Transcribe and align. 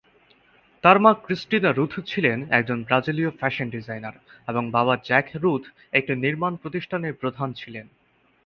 তার 0.83 0.97
মা 0.99 1.11
Christina 1.25 1.69
Ruth 1.71 1.93
ছিলেন 2.05 2.37
একজন 2.49 2.77
ব্রাজিলীয় 2.83 3.31
ফ্যাশন 3.39 3.67
ডিজাইনার, 3.69 4.15
এবং 4.47 4.63
বাবা 4.71 4.93
জ্যাক 5.07 5.27
রুথ 5.35 5.63
একটি 5.93 6.13
নির্মাণ 6.15 6.53
প্রতিষ্ঠানের 6.55 7.13
প্রধান 7.13 7.49
ছিলেন। 7.53 7.85